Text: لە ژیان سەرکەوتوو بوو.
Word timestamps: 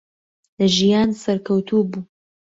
لە 0.57 0.67
ژیان 0.75 1.09
سەرکەوتوو 1.21 1.89
بوو. 1.91 2.01